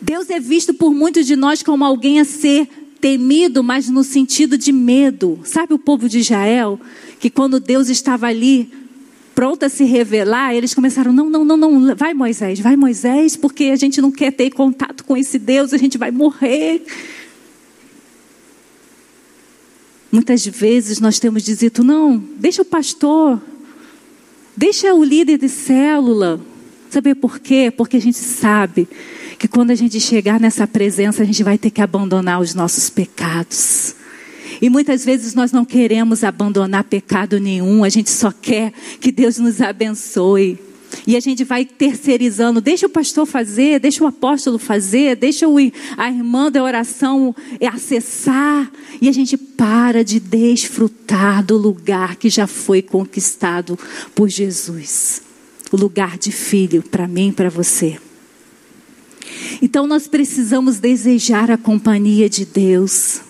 [0.00, 2.68] Deus é visto por muitos de nós como alguém a ser
[3.00, 5.40] temido, mas no sentido de medo.
[5.44, 6.80] Sabe o povo de Israel?
[7.18, 8.70] Que quando Deus estava ali,
[9.34, 13.64] pronto a se revelar, eles começaram: não, não, não, não, vai Moisés, vai Moisés, porque
[13.64, 16.82] a gente não quer ter contato com esse Deus, a gente vai morrer.
[20.14, 23.42] Muitas vezes nós temos dito: não, deixa o pastor,
[24.56, 26.40] deixa o líder de célula.
[26.88, 27.72] Saber por quê?
[27.76, 28.86] Porque a gente sabe
[29.36, 32.88] que quando a gente chegar nessa presença, a gente vai ter que abandonar os nossos
[32.88, 33.96] pecados.
[34.62, 39.38] E muitas vezes nós não queremos abandonar pecado nenhum, a gente só quer que Deus
[39.38, 40.56] nos abençoe.
[41.06, 45.46] E a gente vai terceirizando, deixa o pastor fazer, deixa o apóstolo fazer, deixa
[45.96, 47.34] a irmã da oração
[47.72, 48.70] acessar.
[49.00, 53.78] E a gente para de desfrutar do lugar que já foi conquistado
[54.14, 55.22] por Jesus
[55.74, 57.98] o lugar de filho para mim e para você.
[59.60, 63.20] Então nós precisamos desejar a companhia de Deus.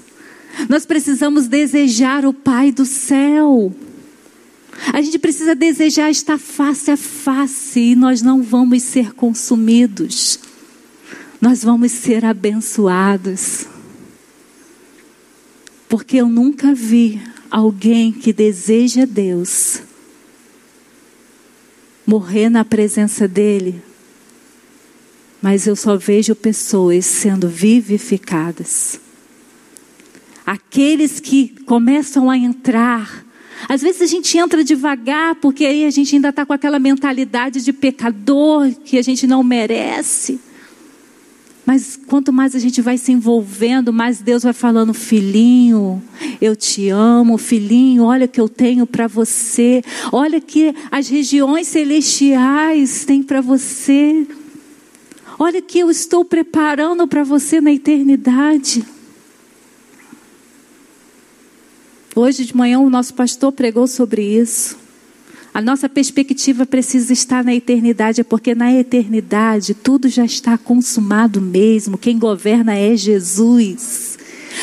[0.69, 3.73] Nós precisamos desejar o Pai do céu.
[4.93, 10.39] A gente precisa desejar estar face a face e nós não vamos ser consumidos.
[11.41, 13.67] Nós vamos ser abençoados.
[15.89, 17.21] Porque eu nunca vi
[17.51, 19.83] alguém que deseja Deus
[22.07, 23.83] morrer na presença dele,
[25.41, 29.01] mas eu só vejo pessoas sendo vivificadas.
[30.45, 33.24] Aqueles que começam a entrar
[33.69, 37.63] às vezes a gente entra devagar, porque aí a gente ainda está com aquela mentalidade
[37.63, 40.41] de pecador que a gente não merece.
[41.67, 46.03] Mas quanto mais a gente vai se envolvendo, mais Deus vai falando: filhinho,
[46.41, 51.67] eu te amo, filhinho, olha o que eu tenho para você, olha que as regiões
[51.69, 54.27] celestiais têm para você,
[55.39, 58.85] olha que eu estou preparando para você na eternidade.
[62.17, 64.77] Hoje de manhã o nosso pastor pregou sobre isso.
[65.53, 71.41] A nossa perspectiva precisa estar na eternidade, é porque na eternidade tudo já está consumado
[71.41, 71.99] mesmo.
[71.99, 74.17] Quem governa é Jesus.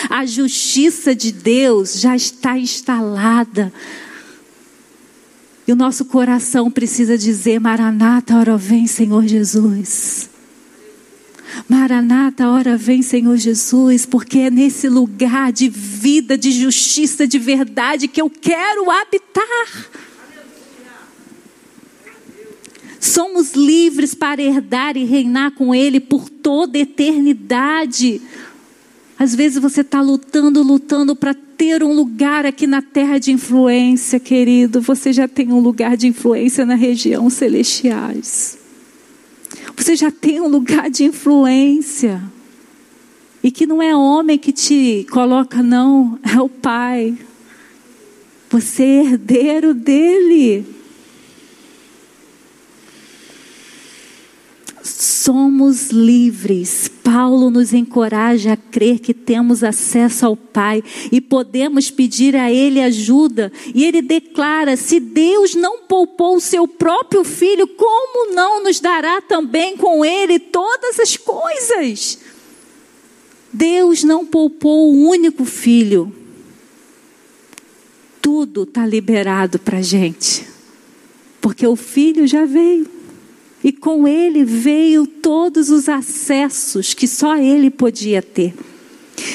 [0.09, 3.71] A justiça de Deus já está instalada.
[5.67, 10.30] E o nosso coração precisa dizer: Maranata, ora vem, Senhor Jesus.
[11.67, 18.07] Maranata, hora vem, Senhor Jesus, porque é nesse lugar de vida, de justiça, de verdade
[18.07, 19.89] que eu quero habitar.
[22.99, 28.21] Somos livres para herdar e reinar com Ele por toda a eternidade.
[29.17, 34.19] Às vezes você está lutando, lutando para ter um lugar aqui na terra de influência,
[34.19, 34.81] querido.
[34.81, 38.60] Você já tem um lugar de influência na região celestiais.
[39.75, 42.21] Você já tem um lugar de influência.
[43.43, 47.17] E que não é homem que te coloca, não, é o Pai.
[48.49, 50.80] Você é herdeiro dele.
[54.83, 56.89] Somos livres.
[57.03, 62.81] Paulo nos encoraja a crer que temos acesso ao Pai e podemos pedir a Ele
[62.81, 63.51] ajuda.
[63.73, 69.21] E ele declara: se Deus não poupou o seu próprio filho, como não nos dará
[69.21, 72.19] também com Ele todas as coisas?
[73.53, 76.13] Deus não poupou o único filho.
[78.21, 80.47] Tudo está liberado para a gente,
[81.41, 83.00] porque o filho já veio.
[83.63, 88.53] E com ele veio todos os acessos que só ele podia ter.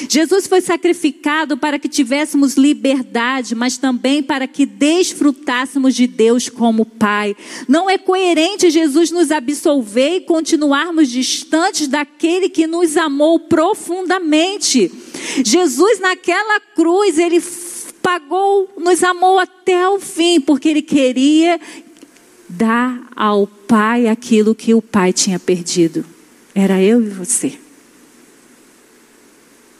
[0.09, 6.85] Jesus foi sacrificado para que tivéssemos liberdade, mas também para que desfrutássemos de Deus como
[6.85, 7.35] Pai.
[7.67, 14.91] Não é coerente Jesus nos absolver e continuarmos distantes daquele que nos amou profundamente.
[15.43, 17.41] Jesus, naquela cruz, ele
[18.01, 21.59] pagou, nos amou até o fim, porque ele queria
[22.47, 26.05] dar ao pai aquilo que o pai tinha perdido.
[26.55, 27.57] Era eu e você.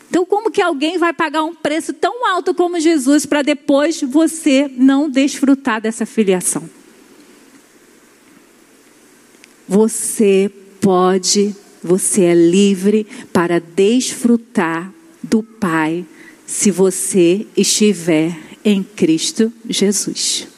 [0.10, 4.72] Então, como que alguém vai pagar um preço tão alto como Jesus para depois você
[4.78, 6.70] não desfrutar dessa filiação?
[9.68, 10.50] Você
[10.80, 11.54] pode,
[11.84, 14.92] você é livre para desfrutar
[15.22, 16.06] do Pai
[16.46, 20.57] se você estiver em Cristo Jesus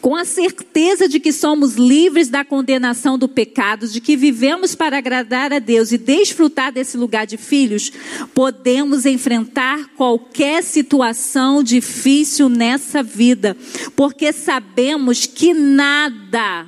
[0.00, 4.98] com a certeza de que somos livres da condenação do pecado, de que vivemos para
[4.98, 7.92] agradar a Deus e desfrutar desse lugar de filhos,
[8.34, 13.56] podemos enfrentar qualquer situação difícil nessa vida,
[13.94, 16.66] porque sabemos que nada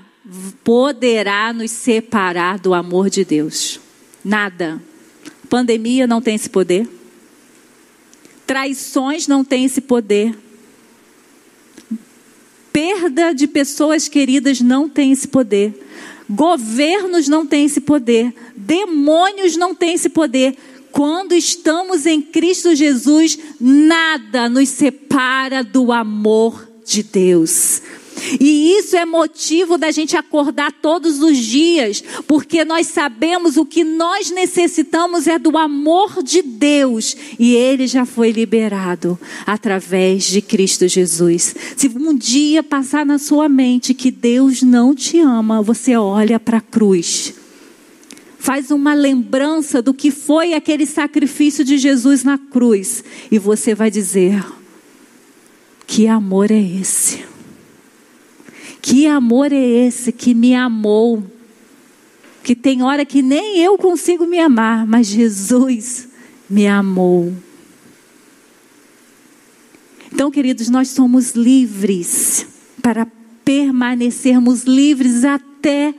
[0.62, 3.80] poderá nos separar do amor de Deus.
[4.24, 4.80] Nada.
[5.48, 6.88] Pandemia não tem esse poder.
[8.46, 10.34] Traições não tem esse poder
[12.83, 15.72] perda de pessoas queridas não tem esse poder.
[16.28, 18.35] Governos não têm esse poder.
[18.57, 20.57] Demônios não têm esse poder.
[20.91, 27.80] Quando estamos em Cristo Jesus, nada nos separa do amor de Deus.
[28.41, 33.85] E isso é motivo da gente acordar todos os dias, porque nós sabemos o que
[33.85, 40.87] nós necessitamos é do amor de Deus, e ele já foi liberado através de Cristo
[40.89, 41.55] Jesus.
[41.77, 46.59] Se um dia passar na sua mente que Deus não te ama, você olha para
[46.59, 47.35] a cruz.
[48.39, 53.91] Faz uma lembrança do que foi aquele sacrifício de Jesus na cruz, e você vai
[53.91, 54.45] dizer:
[55.87, 57.32] que amor é esse?
[58.83, 61.22] Que amor é esse que me amou?
[62.43, 66.09] Que tem hora que nem eu consigo me amar, mas Jesus
[66.51, 67.33] me amou.
[70.12, 72.47] Então, queridos, nós somos livres
[72.83, 73.07] para
[73.45, 75.95] permanecermos livres até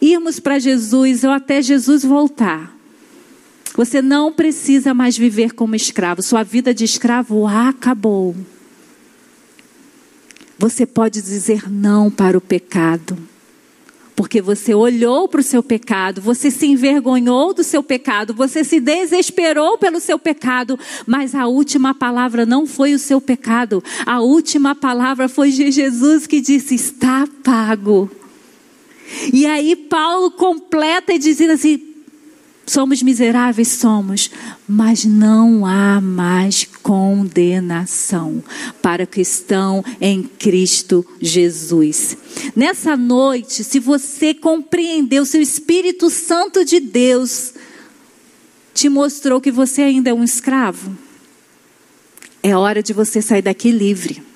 [0.00, 2.74] irmos para Jesus ou até Jesus voltar.
[3.76, 6.22] Você não precisa mais viver como escravo.
[6.22, 8.34] Sua vida de escravo acabou.
[10.62, 13.18] Você pode dizer não para o pecado
[14.14, 18.78] porque você olhou para o seu pecado, você se envergonhou do seu pecado, você se
[18.78, 24.74] desesperou pelo seu pecado, mas a última palavra não foi o seu pecado, a última
[24.76, 28.08] palavra foi Jesus que disse: está pago.
[29.32, 31.91] E aí Paulo completa e diz assim:
[32.72, 34.30] Somos miseráveis, somos,
[34.66, 38.42] mas não há mais condenação
[38.80, 42.16] para que estão em Cristo Jesus.
[42.56, 47.52] Nessa noite, se você compreendeu, se o Espírito Santo de Deus
[48.72, 50.96] te mostrou que você ainda é um escravo,
[52.42, 54.31] é hora de você sair daqui livre.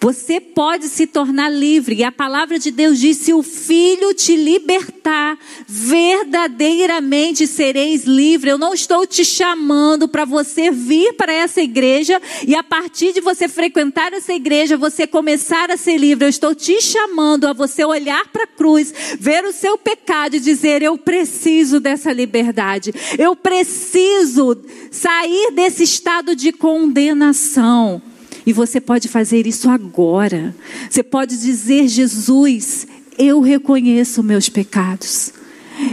[0.00, 1.96] Você pode se tornar livre.
[1.96, 8.50] E a palavra de Deus diz: se o Filho te libertar, verdadeiramente sereis livre.
[8.50, 13.20] Eu não estou te chamando para você vir para essa igreja e a partir de
[13.20, 16.26] você frequentar essa igreja, você começar a ser livre.
[16.26, 20.40] Eu estou te chamando a você olhar para a cruz, ver o seu pecado e
[20.40, 22.92] dizer: eu preciso dessa liberdade.
[23.18, 24.56] Eu preciso
[24.90, 28.02] sair desse estado de condenação.
[28.46, 30.54] E você pode fazer isso agora.
[30.88, 32.86] Você pode dizer: Jesus,
[33.18, 35.32] eu reconheço meus pecados.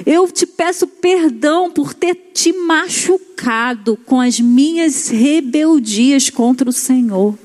[0.06, 7.38] Eu te peço perdão por ter te machucado com as minhas rebeldias contra o Senhor.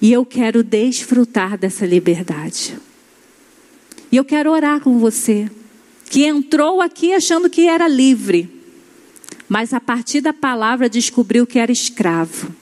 [0.00, 2.78] E eu quero desfrutar dessa liberdade.
[4.12, 5.50] E eu quero orar com você,
[6.08, 8.58] que entrou aqui achando que era livre
[9.48, 12.54] mas a partir da palavra descobriu que era escravo.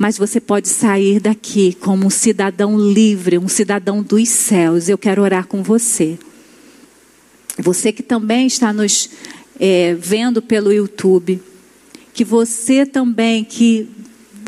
[0.00, 4.88] Mas você pode sair daqui como um cidadão livre, um cidadão dos céus.
[4.88, 6.18] Eu quero orar com você.
[7.58, 9.10] Você que também está nos
[9.60, 11.38] é, vendo pelo YouTube,
[12.14, 13.90] que você também que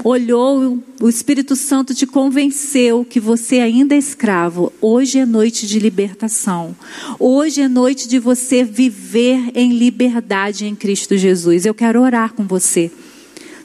[0.03, 4.73] olhou, o Espírito Santo te convenceu que você ainda é escravo.
[4.81, 6.75] Hoje é noite de libertação.
[7.19, 11.67] Hoje é noite de você viver em liberdade em Cristo Jesus.
[11.67, 12.91] Eu quero orar com você.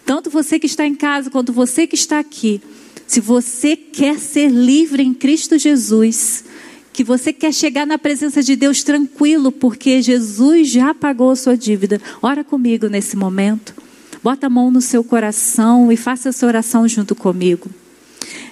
[0.07, 2.61] Tanto você que está em casa quanto você que está aqui.
[3.05, 6.45] Se você quer ser livre em Cristo Jesus,
[6.93, 11.57] que você quer chegar na presença de Deus tranquilo, porque Jesus já pagou a sua
[11.57, 13.75] dívida, ora comigo nesse momento.
[14.23, 17.69] Bota a mão no seu coração e faça essa oração junto comigo.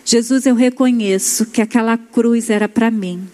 [0.04, 3.26] Jesus, eu reconheço que aquela cruz era para mim.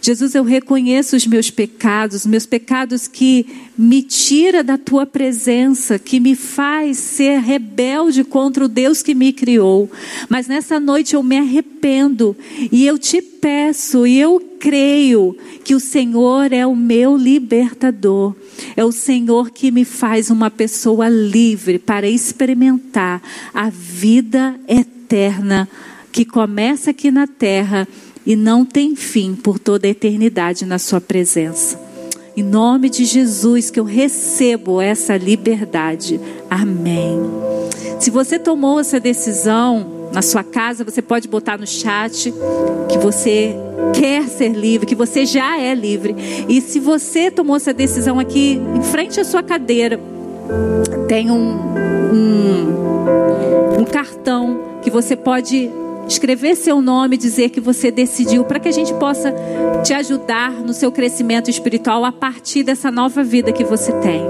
[0.00, 3.46] Jesus, eu reconheço os meus pecados, meus pecados que
[3.78, 9.32] me tira da tua presença, que me faz ser rebelde contra o Deus que me
[9.32, 9.90] criou.
[10.28, 12.36] Mas nessa noite eu me arrependo
[12.70, 18.34] e eu te peço e eu creio que o Senhor é o meu libertador.
[18.76, 23.22] É o Senhor que me faz uma pessoa livre para experimentar
[23.54, 25.68] a vida eterna
[26.12, 27.88] que começa aqui na terra
[28.24, 31.78] e não tem fim por toda a eternidade na Sua presença.
[32.34, 36.18] Em nome de Jesus que eu recebo essa liberdade.
[36.48, 37.20] Amém.
[38.00, 42.32] Se você tomou essa decisão na sua casa, você pode botar no chat
[42.88, 43.54] que você
[43.94, 46.16] quer ser livre, que você já é livre.
[46.48, 50.00] E se você tomou essa decisão aqui em frente à sua cadeira,
[51.06, 51.58] tem um,
[52.12, 55.70] um, um cartão que você pode
[56.12, 59.34] escrever seu nome, dizer que você decidiu, para que a gente possa
[59.82, 64.22] te ajudar no seu crescimento espiritual a partir dessa nova vida que você tem.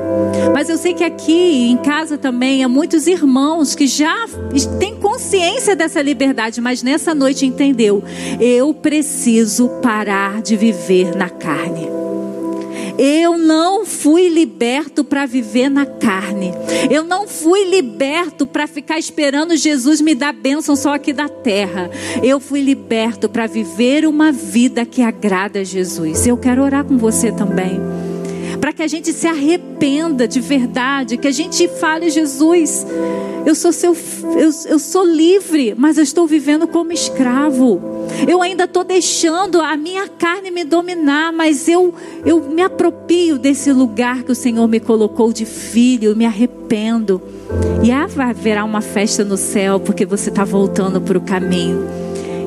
[0.55, 4.27] Mas eu sei que aqui em casa também há muitos irmãos que já
[4.79, 8.03] têm consciência dessa liberdade, mas nessa noite entendeu:
[8.41, 11.89] eu preciso parar de viver na carne.
[12.99, 16.53] Eu não fui liberto para viver na carne.
[16.91, 21.91] Eu não fui liberto para ficar esperando Jesus me dar bênção só aqui da terra.
[22.23, 26.27] Eu fui liberto para viver uma vida que agrada a Jesus.
[26.27, 27.81] Eu quero orar com você também
[28.63, 32.87] para que a gente se arrependa de verdade, que a gente fale, Jesus,
[33.45, 33.93] eu sou seu,
[34.39, 37.83] eu, eu sou livre, mas eu estou vivendo como escravo.
[38.29, 41.93] Eu ainda estou deixando a minha carne me dominar, mas eu,
[42.25, 47.21] eu me apropio desse lugar que o Senhor me colocou de filho, me arrependo.
[47.83, 51.85] E haverá uma festa no céu, porque você está voltando para o caminho.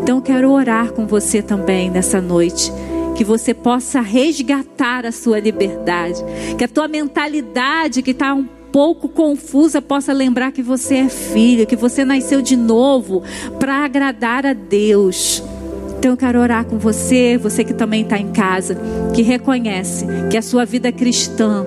[0.01, 2.71] Então quero orar com você também nessa noite
[3.15, 6.23] que você possa resgatar a sua liberdade,
[6.57, 11.65] que a tua mentalidade que está um pouco confusa possa lembrar que você é filho,
[11.65, 13.23] que você nasceu de novo
[13.57, 15.41] para agradar a Deus.
[15.97, 18.77] Então eu quero orar com você, você que também está em casa,
[19.15, 21.65] que reconhece que a sua vida cristã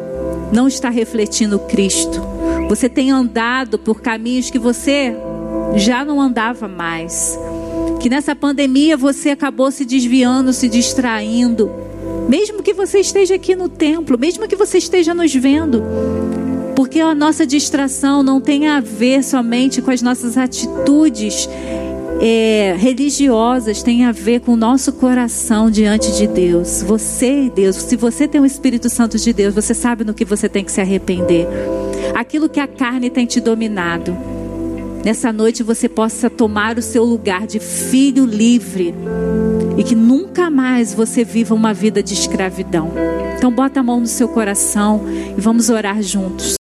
[0.53, 2.21] não está refletindo Cristo.
[2.69, 5.17] Você tem andado por caminhos que você
[5.77, 7.39] já não andava mais.
[8.01, 11.71] Que nessa pandemia você acabou se desviando, se distraindo.
[12.29, 15.83] Mesmo que você esteja aqui no templo, mesmo que você esteja nos vendo.
[16.77, 21.49] Porque a nossa distração não tem a ver somente com as nossas atitudes
[22.21, 26.83] é, religiosas têm a ver com o nosso coração diante de Deus.
[26.83, 30.49] Você Deus, se você tem o Espírito Santo de Deus, você sabe no que você
[30.49, 31.47] tem que se arrepender.
[32.15, 34.17] Aquilo que a carne tem te dominado.
[35.05, 38.95] Nessa noite você possa tomar o seu lugar de filho livre
[39.77, 42.91] e que nunca mais você viva uma vida de escravidão.
[43.37, 45.03] Então bota a mão no seu coração
[45.37, 46.58] e vamos orar juntos.